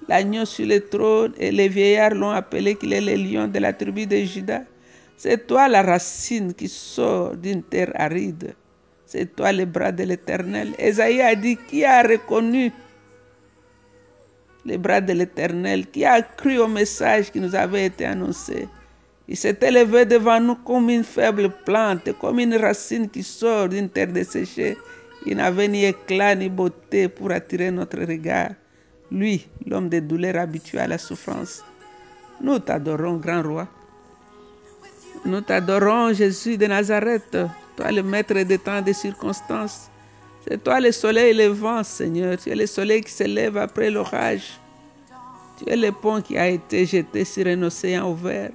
l'agneau 0.07 0.45
sur 0.45 0.65
le 0.65 0.79
trône 0.79 1.33
et 1.37 1.51
les 1.51 1.67
vieillards 1.67 2.13
l'ont 2.13 2.31
appelé 2.31 2.75
qu'il 2.75 2.93
est 2.93 3.01
le 3.01 3.15
lion 3.15 3.47
de 3.47 3.59
la 3.59 3.73
tribu 3.73 4.05
de 4.05 4.17
Judas. 4.17 4.63
C'est 5.17 5.47
toi 5.47 5.67
la 5.67 5.81
racine 5.81 6.53
qui 6.53 6.67
sort 6.67 7.35
d'une 7.35 7.63
terre 7.63 7.91
aride. 7.95 8.53
C'est 9.05 9.35
toi 9.35 9.51
le 9.51 9.65
bras 9.65 9.91
de 9.91 10.03
l'Éternel. 10.03 10.73
Esaïe 10.77 11.21
a 11.21 11.35
dit, 11.35 11.57
qui 11.67 11.85
a 11.85 12.01
reconnu 12.01 12.71
les 14.65 14.77
bras 14.77 14.99
de 14.99 15.13
l'Éternel, 15.13 15.87
qui 15.87 16.03
a 16.05 16.21
cru 16.21 16.57
au 16.59 16.67
message 16.67 17.31
qui 17.31 17.39
nous 17.39 17.55
avait 17.55 17.85
été 17.85 18.05
annoncé? 18.05 18.67
Il 19.27 19.35
s'est 19.35 19.57
élevé 19.61 20.05
devant 20.05 20.39
nous 20.39 20.55
comme 20.55 20.89
une 20.89 21.03
faible 21.03 21.49
plante, 21.65 22.11
comme 22.19 22.39
une 22.39 22.55
racine 22.55 23.09
qui 23.09 23.23
sort 23.23 23.69
d'une 23.69 23.89
terre 23.89 24.07
desséchée. 24.07 24.77
Il 25.25 25.37
n'avait 25.37 25.67
ni 25.67 25.85
éclat 25.85 26.35
ni 26.35 26.49
beauté 26.49 27.07
pour 27.07 27.31
attirer 27.31 27.71
notre 27.71 27.99
regard. 28.01 28.51
Lui, 29.11 29.47
l'homme 29.65 29.89
de 29.89 29.99
douleur 29.99 30.35
habitué 30.35 30.79
à 30.79 30.87
la 30.87 30.99
souffrance. 30.99 31.63
Nous 32.41 32.59
t'adorons, 32.59 33.17
grand 33.17 33.41
roi. 33.41 33.67
Nous 35.25 35.41
t'adorons, 35.41 36.13
Jésus 36.13 36.57
de 36.57 36.67
Nazareth, 36.67 37.37
toi 37.75 37.91
le 37.91 38.03
maître 38.03 38.33
des 38.33 38.59
temps 38.59 38.77
et 38.77 38.81
des 38.83 38.93
circonstances. 38.93 39.89
C'est 40.47 40.63
toi 40.63 40.79
le 40.79 40.91
soleil 40.91 41.31
et 41.31 41.33
le 41.33 41.47
vent, 41.47 41.83
Seigneur. 41.83 42.37
Tu 42.37 42.51
es 42.51 42.55
le 42.55 42.67
soleil 42.67 43.01
qui 43.01 43.11
s'élève 43.11 43.57
après 43.57 43.89
l'orage. 43.89 44.59
Tu 45.57 45.67
es 45.67 45.75
le 45.75 45.91
pont 45.91 46.21
qui 46.21 46.37
a 46.37 46.47
été 46.47 46.85
jeté 46.85 47.25
sur 47.25 47.47
un 47.47 47.63
océan 47.63 48.11
ouvert. 48.11 48.51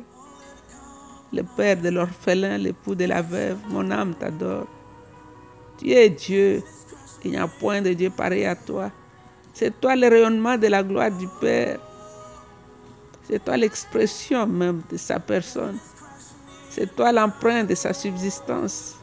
Le 1.32 1.42
père 1.42 1.76
de 1.76 1.90
l'orphelin, 1.90 2.58
l'époux 2.58 2.94
de 2.94 3.04
la 3.04 3.22
veuve, 3.22 3.58
mon 3.68 3.90
âme 3.90 4.14
t'adore. 4.14 4.66
Tu 5.78 5.92
es 5.92 6.10
Dieu. 6.10 6.62
Il 7.24 7.32
n'y 7.32 7.36
a 7.36 7.46
point 7.46 7.82
de 7.82 7.92
Dieu 7.92 8.10
pareil 8.10 8.46
à 8.46 8.56
toi. 8.56 8.90
C'est 9.54 9.80
toi 9.80 9.94
le 9.94 10.08
rayonnement 10.08 10.58
de 10.58 10.66
la 10.66 10.82
gloire 10.82 11.10
du 11.10 11.28
Père. 11.40 11.78
C'est 13.24 13.44
toi 13.44 13.56
l'expression 13.56 14.46
même 14.46 14.82
de 14.90 14.96
sa 14.96 15.20
personne. 15.20 15.78
C'est 16.68 16.96
toi 16.96 17.12
l'empreinte 17.12 17.68
de 17.68 17.74
sa 17.74 17.92
subsistance. 17.92 18.96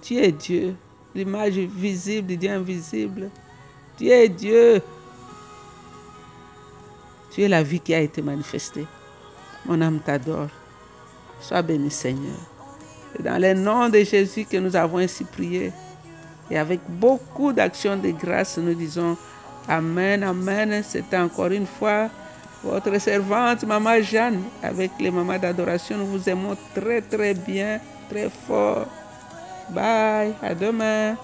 Tu 0.00 0.16
es 0.16 0.32
Dieu, 0.32 0.74
l'image 1.14 1.58
visible 1.58 2.28
du 2.28 2.36
Dieu 2.36 2.50
invisible. 2.50 3.30
Tu 3.98 4.08
es 4.08 4.28
Dieu. 4.28 4.80
Tu 7.30 7.42
es 7.42 7.48
la 7.48 7.62
vie 7.62 7.80
qui 7.80 7.94
a 7.94 8.00
été 8.00 8.22
manifestée. 8.22 8.86
Mon 9.66 9.80
âme 9.80 10.00
t'adore. 10.00 10.48
Sois 11.42 11.62
béni 11.62 11.90
Seigneur. 11.90 12.38
C'est 13.14 13.22
dans 13.22 13.40
le 13.40 13.52
nom 13.54 13.88
de 13.88 13.98
Jésus 13.98 14.44
que 14.44 14.56
nous 14.56 14.74
avons 14.76 14.98
ainsi 14.98 15.24
prié. 15.24 15.72
Et 16.50 16.56
avec 16.56 16.80
beaucoup 16.88 17.52
d'actions 17.52 17.96
de 17.96 18.10
grâce, 18.10 18.58
nous 18.58 18.74
disons 18.74 19.16
Amen, 19.68 20.22
Amen. 20.22 20.82
C'était 20.82 21.18
encore 21.18 21.50
une 21.52 21.66
fois 21.66 22.08
votre 22.62 22.96
servante, 23.00 23.64
Maman 23.64 24.00
Jeanne, 24.02 24.40
avec 24.62 24.92
les 25.00 25.10
mamans 25.10 25.38
d'adoration. 25.38 25.98
Nous 25.98 26.06
vous 26.06 26.28
aimons 26.28 26.56
très, 26.74 27.00
très 27.00 27.34
bien, 27.34 27.80
très 28.08 28.30
fort. 28.46 28.86
Bye, 29.70 30.34
à 30.42 30.54
demain. 30.54 31.16